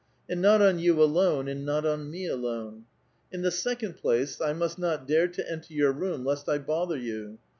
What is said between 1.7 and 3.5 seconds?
on me alone. lu